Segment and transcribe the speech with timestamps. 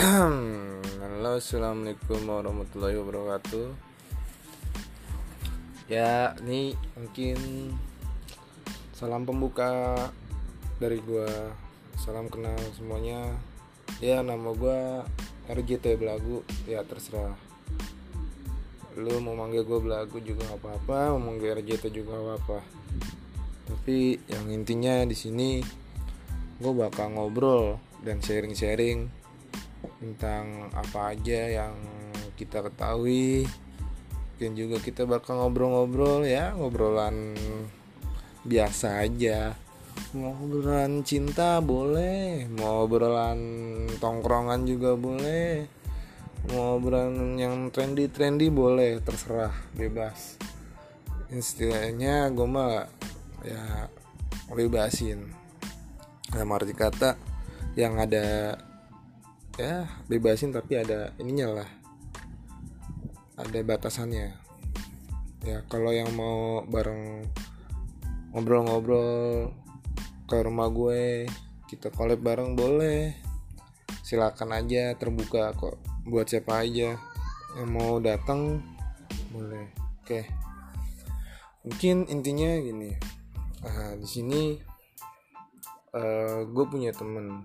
[0.00, 3.68] Halo assalamualaikum warahmatullahi wabarakatuh.
[5.92, 7.36] Ya ini mungkin
[8.96, 9.92] Salam pembuka
[10.80, 11.28] Dari gua.
[12.00, 13.28] Salam kenal semuanya.
[14.00, 15.04] Ya nama gua
[15.52, 16.48] RGT Belagu.
[16.64, 17.36] Ya terserah.
[18.96, 22.58] Lu mau manggil gua Belagu juga gak apa-apa Mau manggil RGT juga gak apa-apa.
[23.68, 25.60] Tapi yang intinya di sini
[26.56, 29.20] gue bakal ngobrol dan sharing-sharing
[30.00, 31.74] tentang apa aja yang
[32.36, 33.44] kita ketahui.
[34.40, 37.36] Mungkin juga kita bakal ngobrol-ngobrol ya ngobrolan
[38.44, 39.52] biasa aja.
[40.16, 43.38] Mau ngobrolan cinta boleh mau ngobrolan
[44.00, 45.68] tongkrongan juga boleh.
[46.48, 50.40] Mau ngobrolan yang trendy-trendy boleh terserah bebas.
[51.28, 52.88] Istilahnya gue mah
[53.44, 53.92] ya
[54.48, 55.36] bebasin.
[56.32, 57.20] Dalam arti kata
[57.76, 58.56] yang ada
[59.60, 61.68] ya bebasin tapi ada ininya lah.
[63.36, 64.32] Ada batasannya.
[65.44, 67.28] Ya kalau yang mau bareng
[68.32, 69.52] ngobrol-ngobrol
[70.24, 71.28] ke rumah gue
[71.68, 73.12] kita collab bareng boleh.
[74.00, 75.76] Silakan aja terbuka kok.
[76.08, 76.96] Buat siapa aja
[77.60, 78.64] yang mau datang
[79.30, 79.68] boleh.
[80.00, 80.26] Oke.
[81.68, 82.96] Mungkin intinya gini.
[83.60, 84.56] Nah, di sini
[85.92, 87.44] uh, gue punya temen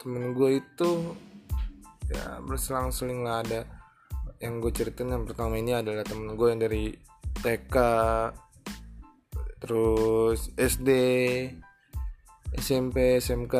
[0.00, 0.90] temen gue itu
[2.08, 3.62] ya berselang-seling lah ada.
[4.40, 6.96] Yang gue ceritain yang pertama ini adalah temen gue yang dari
[7.44, 7.76] TK
[9.60, 10.88] terus SD
[12.56, 13.56] SMP SMK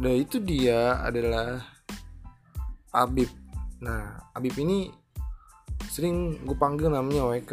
[0.00, 1.60] nah itu dia adalah
[2.92, 3.28] Abib
[3.80, 4.92] nah Abib ini
[5.88, 7.52] sering gue panggil namanya WK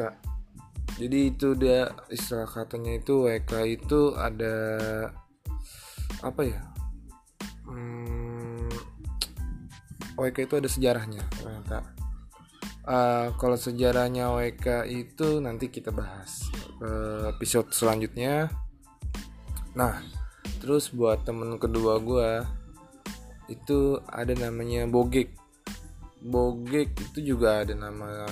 [0.99, 4.55] jadi itu dia istilah katanya itu WK itu ada
[6.23, 6.59] apa ya
[7.67, 8.71] hmm,
[10.17, 11.79] WK itu ada sejarahnya ternyata.
[12.87, 16.47] Uh, kalau sejarahnya WK itu nanti kita bahas
[16.79, 18.47] uh, episode selanjutnya.
[19.75, 19.99] Nah
[20.63, 22.31] terus buat temen kedua gue
[23.51, 25.35] itu ada namanya Bogek.
[26.23, 28.25] Bogek itu juga ada nama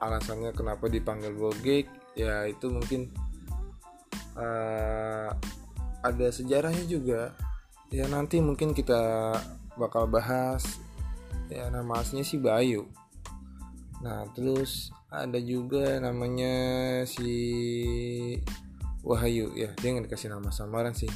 [0.00, 1.86] alasannya kenapa dipanggil bogek.
[2.16, 3.12] Ya itu mungkin
[4.34, 5.30] uh,
[6.00, 7.36] ada sejarahnya juga
[7.90, 9.34] ya nanti mungkin kita
[9.74, 10.78] bakal bahas.
[11.50, 12.86] Ya nama aslinya si Bayu.
[14.00, 16.54] Nah terus ada juga namanya
[17.04, 17.34] si
[19.02, 19.50] Wahyu.
[19.58, 21.10] Ya dia nggak dikasih nama samaran sih.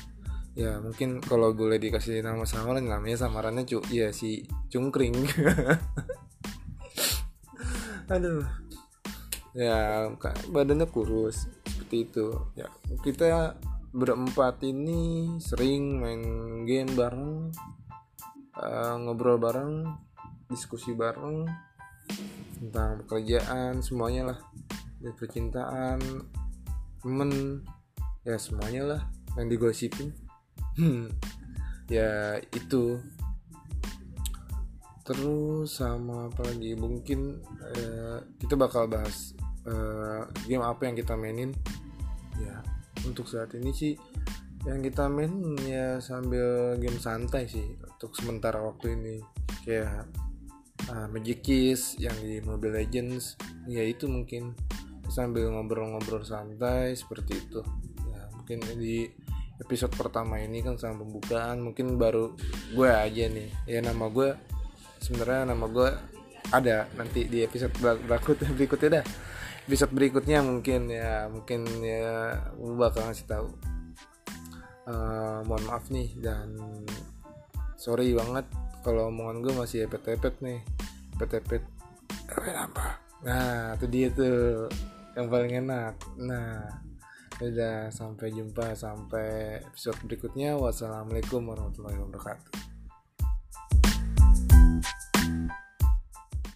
[0.54, 5.14] Ya mungkin kalau boleh dikasih nama samaran namanya samarannya cu ya si cungkring.
[8.14, 8.42] Aduh.
[9.54, 10.10] Ya
[10.50, 12.26] badannya kurus seperti itu.
[12.58, 12.66] Ya
[13.06, 13.54] kita
[13.94, 16.22] berempat ini sering main
[16.66, 17.54] game bareng
[18.58, 19.86] uh, ngobrol bareng
[20.50, 21.46] diskusi bareng
[22.58, 24.38] tentang pekerjaan semuanya lah.
[24.98, 26.00] Dan percintaan
[27.06, 27.62] temen
[28.26, 29.00] ya semuanya lah
[29.38, 30.10] yang digosipin.
[31.86, 32.98] Ya itu.
[35.04, 36.72] Terus sama apa lagi?
[36.74, 39.36] Mungkin uh, kita bakal bahas
[39.68, 41.52] uh, game apa yang kita mainin.
[42.40, 42.73] Ya
[43.06, 43.94] untuk saat ini sih
[44.64, 49.16] yang kita main ya sambil game santai sih untuk sementara waktu ini.
[49.64, 50.08] Kayak
[50.88, 53.36] uh, Magic Kiss yang di Mobile Legends
[53.68, 54.56] ya itu mungkin.
[55.04, 57.60] Sambil ngobrol-ngobrol santai seperti itu.
[58.08, 59.04] Ya mungkin di
[59.60, 62.32] episode pertama ini kan sama pembukaan mungkin baru
[62.72, 63.52] gue aja nih.
[63.68, 64.32] Ya nama gue
[65.04, 65.88] sebenarnya nama gue
[66.52, 69.06] ada nanti di episode berikutnya berikutnya dah
[69.64, 73.48] episode berikutnya mungkin ya mungkin ya gue bakal ngasih tahu.
[74.84, 76.60] Uh, mohon maaf nih dan
[77.80, 78.44] sorry banget
[78.84, 80.60] kalau omongan gue masih epet-epet nih.
[81.16, 81.64] Epet-epet.
[82.36, 84.68] Apa nah itu dia tuh
[85.16, 85.96] yang paling enak.
[86.20, 86.68] Nah
[87.40, 90.60] udah sampai jumpa sampai episode berikutnya.
[90.60, 92.73] Wassalamualaikum warahmatullahi wabarakatuh